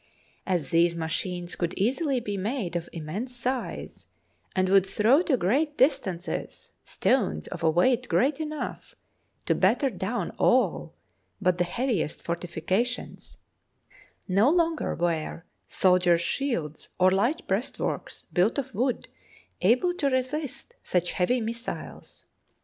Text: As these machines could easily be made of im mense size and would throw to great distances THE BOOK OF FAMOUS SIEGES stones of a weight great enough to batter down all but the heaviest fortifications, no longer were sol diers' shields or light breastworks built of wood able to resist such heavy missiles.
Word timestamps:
As 0.47 0.71
these 0.71 0.95
machines 0.95 1.55
could 1.55 1.75
easily 1.77 2.19
be 2.19 2.35
made 2.35 2.75
of 2.75 2.89
im 2.91 3.05
mense 3.05 3.35
size 3.35 4.07
and 4.55 4.67
would 4.67 4.83
throw 4.87 5.21
to 5.21 5.37
great 5.37 5.77
distances 5.77 6.23
THE 6.25 6.39
BOOK 6.39 6.41
OF 6.41 6.49
FAMOUS 6.49 6.51
SIEGES 6.55 6.91
stones 6.91 7.47
of 7.49 7.61
a 7.63 7.69
weight 7.69 8.09
great 8.09 8.39
enough 8.39 8.95
to 9.45 9.53
batter 9.53 9.91
down 9.91 10.31
all 10.39 10.95
but 11.39 11.59
the 11.59 11.63
heaviest 11.65 12.23
fortifications, 12.23 13.37
no 14.27 14.49
longer 14.49 14.95
were 14.95 15.43
sol 15.67 15.99
diers' 15.99 16.19
shields 16.21 16.89
or 16.99 17.11
light 17.11 17.47
breastworks 17.47 18.25
built 18.33 18.57
of 18.57 18.73
wood 18.73 19.07
able 19.61 19.93
to 19.93 20.07
resist 20.09 20.73
such 20.83 21.11
heavy 21.11 21.39
missiles. 21.39 22.25